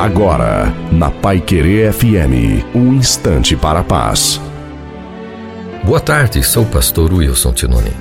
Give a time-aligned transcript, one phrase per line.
[0.00, 4.40] Agora, na Pai Querer FM, um instante para a paz.
[5.84, 7.92] Boa tarde, sou o pastor Wilson Tinoni.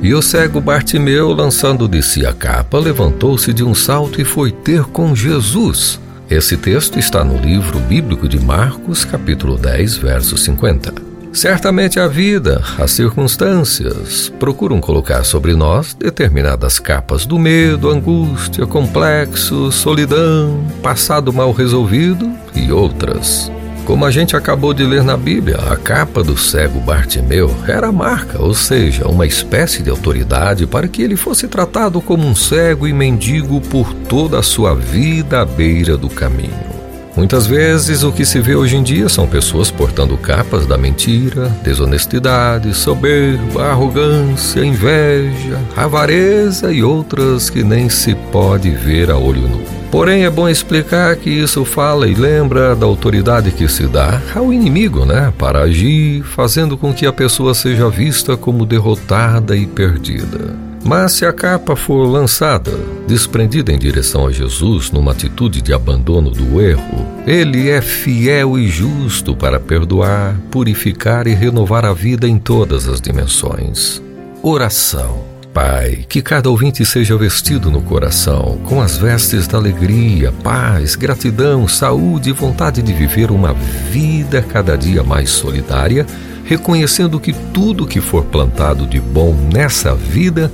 [0.00, 4.52] E o cego Bartimeu, lançando de si a capa, levantou-se de um salto e foi
[4.52, 5.98] ter com Jesus.
[6.30, 11.13] Esse texto está no livro bíblico de Marcos, capítulo 10, verso 50.
[11.34, 19.72] Certamente a vida, as circunstâncias, procuram colocar sobre nós determinadas capas do medo, angústia, complexo,
[19.72, 23.50] solidão, passado mal resolvido e outras.
[23.84, 27.92] Como a gente acabou de ler na Bíblia, a capa do cego Bartimeu era a
[27.92, 32.86] marca, ou seja, uma espécie de autoridade para que ele fosse tratado como um cego
[32.86, 36.73] e mendigo por toda a sua vida à beira do caminho.
[37.16, 41.48] Muitas vezes o que se vê hoje em dia são pessoas portando capas da mentira,
[41.62, 49.62] desonestidade, soberba, arrogância, inveja, avareza e outras que nem se pode ver a olho nu.
[49.92, 54.52] Porém, é bom explicar que isso fala e lembra da autoridade que se dá ao
[54.52, 55.32] inimigo, né?
[55.38, 60.73] Para agir, fazendo com que a pessoa seja vista como derrotada e perdida.
[60.84, 62.72] Mas se a capa for lançada,
[63.08, 68.68] desprendida em direção a Jesus numa atitude de abandono do erro, ele é fiel e
[68.68, 74.02] justo para perdoar, purificar e renovar a vida em todas as dimensões.
[74.42, 75.24] Oração.
[75.54, 81.68] Pai, que cada ouvinte seja vestido no coração com as vestes da alegria, paz, gratidão,
[81.68, 86.04] saúde e vontade de viver uma vida cada dia mais solidária,
[86.44, 90.50] reconhecendo que tudo que for plantado de bom nessa vida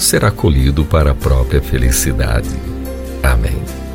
[0.00, 2.48] será colhido para a própria felicidade.
[3.22, 3.89] Amém.